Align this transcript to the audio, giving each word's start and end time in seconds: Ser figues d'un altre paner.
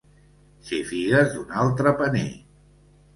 Ser 0.69 0.79
figues 0.91 1.29
d'un 1.35 1.53
altre 1.65 1.93
paner. 1.99 2.25